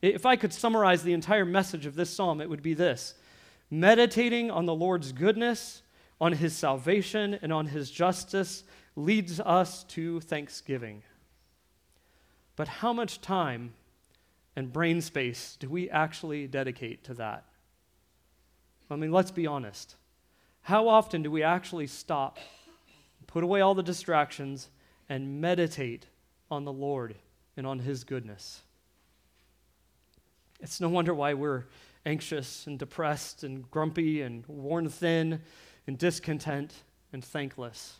[0.00, 3.14] If I could summarize the entire message of this psalm, it would be this
[3.72, 5.82] meditating on the Lord's goodness,
[6.20, 8.62] on His salvation, and on His justice
[8.94, 11.02] leads us to thanksgiving.
[12.54, 13.74] But how much time
[14.56, 17.44] and brain space do we actually dedicate to that?
[18.90, 19.94] I mean, let's be honest.
[20.62, 22.38] How often do we actually stop,
[23.26, 24.68] put away all the distractions,
[25.08, 26.06] and meditate
[26.50, 27.14] on the Lord
[27.56, 28.62] and on His goodness?
[30.60, 31.64] It's no wonder why we're
[32.04, 35.40] anxious and depressed and grumpy and worn thin
[35.86, 36.74] and discontent
[37.12, 37.96] and thankless.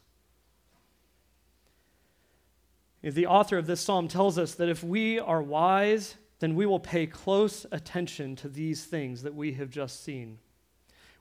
[3.03, 6.81] The author of this psalm tells us that if we are wise then we will
[6.81, 10.39] pay close attention to these things that we have just seen.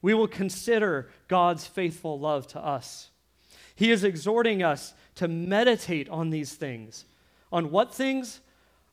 [0.01, 3.09] We will consider God's faithful love to us.
[3.75, 7.05] He is exhorting us to meditate on these things.
[7.51, 8.39] On what things?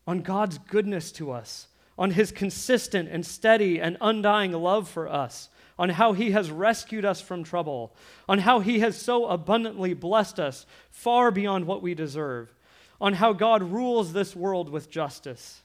[0.07, 1.69] On God's goodness to us,
[1.99, 5.49] on His consistent and steady and undying love for us,
[5.79, 7.95] on how He has rescued us from trouble,
[8.29, 12.55] on how He has so abundantly blessed us far beyond what we deserve,
[13.01, 15.63] on how God rules this world with justice.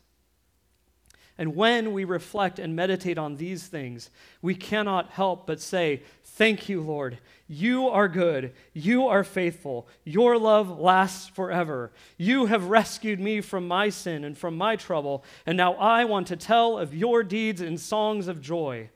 [1.37, 4.09] And when we reflect and meditate on these things,
[4.41, 7.19] we cannot help but say, Thank you, Lord.
[7.47, 8.53] You are good.
[8.73, 9.87] You are faithful.
[10.05, 11.91] Your love lasts forever.
[12.17, 16.27] You have rescued me from my sin and from my trouble, and now I want
[16.27, 18.89] to tell of your deeds in songs of joy.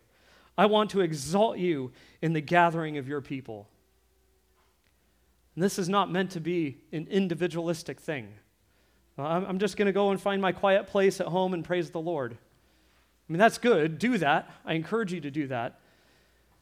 [0.57, 3.67] I want to exalt you in the gathering of your people.
[5.55, 8.33] And this is not meant to be an individualistic thing.
[9.17, 12.01] I'm just going to go and find my quiet place at home and praise the
[12.01, 12.33] Lord.
[12.33, 13.97] I mean, that's good.
[13.97, 14.49] Do that.
[14.65, 15.79] I encourage you to do that.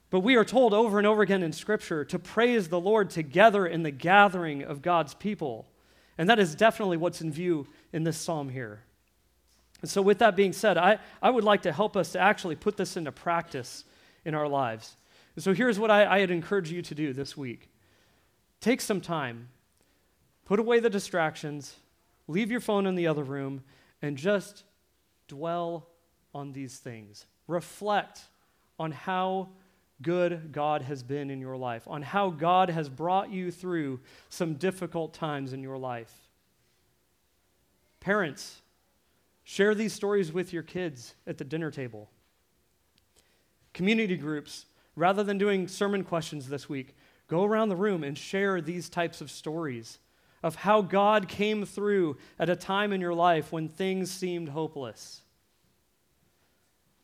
[0.09, 3.65] But we are told over and over again in Scripture to praise the Lord together
[3.65, 5.65] in the gathering of God's people.
[6.17, 8.83] And that is definitely what's in view in this psalm here.
[9.81, 12.55] And so, with that being said, I, I would like to help us to actually
[12.55, 13.83] put this into practice
[14.23, 14.95] in our lives.
[15.35, 17.67] And so, here's what I, I'd encourage you to do this week
[18.61, 19.49] take some time,
[20.45, 21.75] put away the distractions,
[22.27, 23.63] leave your phone in the other room,
[24.01, 24.63] and just
[25.27, 25.87] dwell
[26.33, 27.25] on these things.
[27.47, 28.21] Reflect
[28.79, 29.49] on how
[30.01, 33.99] good God has been in your life, on how God has brought you through
[34.29, 36.13] some difficult times in your life.
[37.99, 38.61] Parents,
[39.43, 42.09] share these stories with your kids at the dinner table.
[43.73, 44.65] Community groups,
[44.95, 46.95] rather than doing sermon questions this week,
[47.27, 49.99] go around the room and share these types of stories
[50.43, 55.21] of how God came through at a time in your life when things seemed hopeless.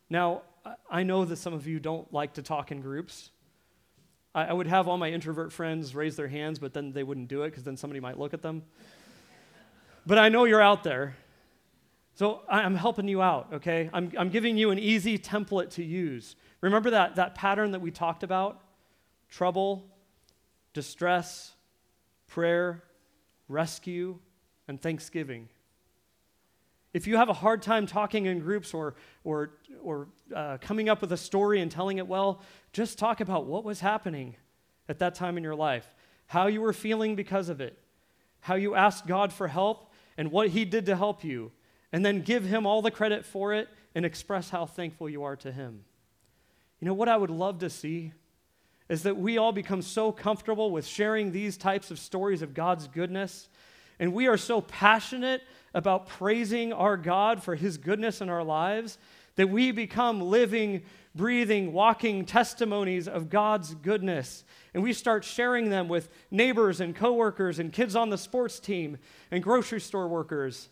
[0.10, 0.42] Now,
[0.90, 3.32] I know that some of you don't like to talk in groups.
[4.36, 7.44] I, would have all my introvert friends raise their hands, but then they wouldn't do
[7.44, 8.64] it because then somebody might look at them.
[10.06, 11.16] but I know you're out there.
[12.14, 13.90] So I'm helping you out, okay?
[13.94, 16.36] I'm, I'm giving you an easy template to use.
[16.62, 18.62] Remember that, that pattern that we talked about?
[19.30, 19.88] Trouble,
[20.74, 21.54] distress,
[22.28, 22.84] prayer,
[23.50, 24.18] rescue,
[24.68, 25.50] and thanksgiving.
[26.93, 29.52] If you have a hard time talking in groups or, or,
[29.84, 32.41] or uh, coming up with a story and telling it well,
[32.72, 34.36] just talk about what was happening
[34.88, 35.88] at that time in your life,
[36.28, 37.78] how you were feeling because of it,
[38.41, 41.52] how you asked God for help, and what He did to help you,
[41.91, 45.36] and then give Him all the credit for it and express how thankful you are
[45.38, 45.84] to Him.
[46.80, 48.14] You know what I would love to see
[48.90, 52.88] is that we all become so comfortable with sharing these types of stories of God's
[52.88, 53.48] goodness,
[54.00, 55.42] and we are so passionate
[55.74, 58.98] about praising our God for his goodness in our lives
[59.36, 60.82] that we become living,
[61.14, 64.44] breathing, walking testimonies of God's goodness.
[64.74, 68.98] And we start sharing them with neighbors and coworkers and kids on the sports team
[69.32, 70.70] and grocery store workers.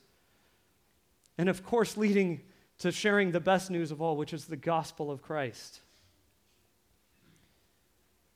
[1.38, 2.42] And of course, leading
[2.80, 5.82] to sharing the best news of all, which is the gospel of Christ.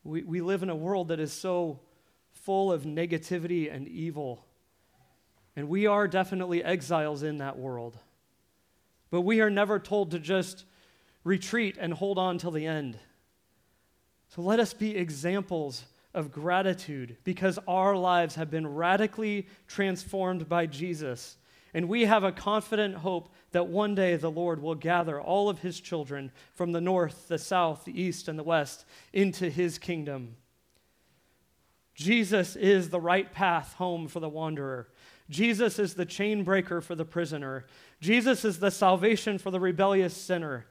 [0.04, 1.80] We, we live in a world that is so
[2.32, 4.46] full of negativity and evil.
[5.56, 7.98] And we are definitely exiles in that world.
[9.10, 10.66] But we are never told to just
[11.24, 12.98] retreat and hold on till the end.
[14.30, 15.84] So let us be examples
[16.14, 21.38] of gratitude because our lives have been radically transformed by Jesus.
[21.74, 25.60] And we have a confident hope that one day the Lord will gather all of
[25.60, 30.36] his children from the north, the south, the east, and the west into his kingdom.
[31.96, 34.90] Jesus is the right path home for the wanderer.
[35.30, 37.66] Jesus is the chain breaker for the prisoner.
[38.02, 40.66] Jesus is the salvation for the rebellious sinner.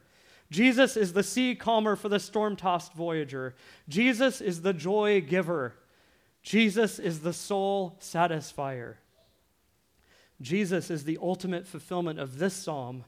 [0.51, 3.55] Jesus is the sea calmer for the storm tossed voyager.
[3.87, 5.73] Jesus is the joy giver.
[6.43, 8.95] Jesus is the soul satisfier.
[10.41, 13.05] Jesus is the ultimate fulfillment of this psalm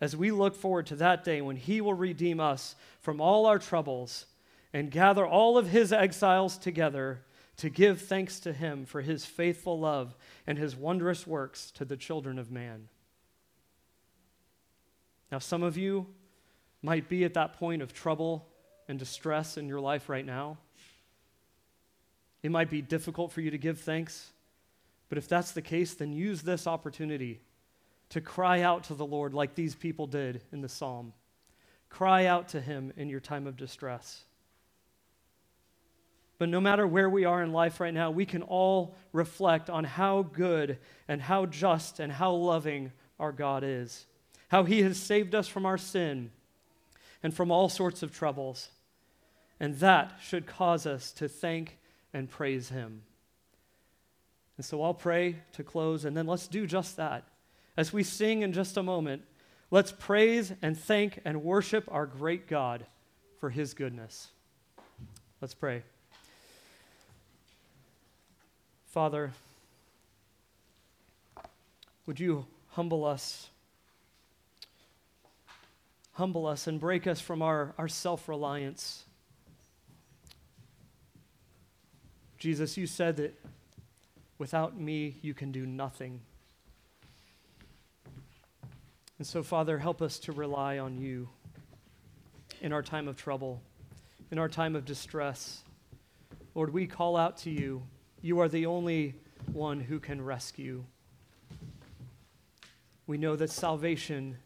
[0.00, 3.58] as we look forward to that day when he will redeem us from all our
[3.58, 4.26] troubles
[4.72, 7.20] and gather all of his exiles together
[7.58, 10.16] to give thanks to him for his faithful love
[10.46, 12.88] and his wondrous works to the children of man.
[15.30, 16.06] Now, some of you
[16.82, 18.48] might be at that point of trouble
[18.88, 20.58] and distress in your life right now.
[22.42, 24.32] It might be difficult for you to give thanks,
[25.12, 27.42] but if that's the case, then use this opportunity
[28.08, 31.12] to cry out to the Lord like these people did in the psalm.
[31.90, 34.24] Cry out to him in your time of distress.
[36.38, 39.84] But no matter where we are in life right now, we can all reflect on
[39.84, 42.90] how good and how just and how loving
[43.20, 44.06] our God is.
[44.48, 46.30] How he has saved us from our sin
[47.22, 48.70] and from all sorts of troubles.
[49.60, 51.78] And that should cause us to thank
[52.14, 53.02] and praise him.
[54.56, 57.24] And so I'll pray to close, and then let's do just that.
[57.76, 59.22] As we sing in just a moment,
[59.70, 62.86] let's praise and thank and worship our great God
[63.40, 64.28] for his goodness.
[65.40, 65.82] Let's pray.
[68.86, 69.32] Father,
[72.06, 73.48] Would you humble us?
[76.14, 79.04] Humble us and break us from our, our self reliance.
[82.38, 83.38] Jesus, you said that
[84.42, 86.20] without me you can do nothing.
[89.18, 91.28] And so, Father, help us to rely on you
[92.60, 93.62] in our time of trouble,
[94.32, 95.62] in our time of distress.
[96.56, 97.84] Lord, we call out to you.
[98.20, 99.14] You are the only
[99.52, 100.82] one who can rescue.
[103.06, 104.38] We know that salvation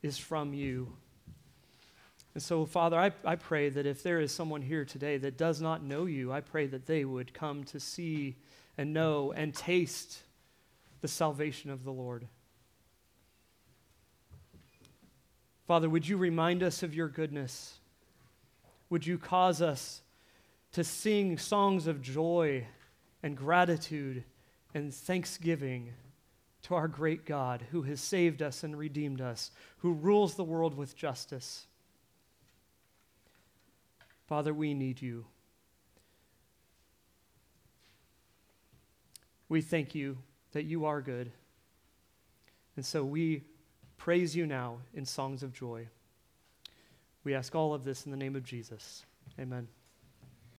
[0.00, 0.92] is from you.
[2.34, 5.60] And so, Father, I, I pray that if there is someone here today that does
[5.60, 8.36] not know you, I pray that they would come to see
[8.78, 10.22] and know and taste
[11.00, 12.28] the salvation of the Lord.
[15.66, 17.78] Father, would you remind us of your goodness?
[18.88, 20.00] Would you cause us
[20.72, 22.66] to sing songs of joy
[23.22, 24.24] and gratitude
[24.72, 25.92] and thanksgiving
[26.62, 30.74] to our great God who has saved us and redeemed us, who rules the world
[30.74, 31.66] with justice?
[34.26, 35.26] Father, we need you.
[39.48, 40.18] We thank you
[40.52, 41.30] that you are good.
[42.76, 43.42] And so we
[43.96, 45.88] praise you now in songs of joy.
[47.24, 49.04] We ask all of this in the name of Jesus.
[49.38, 49.68] Amen.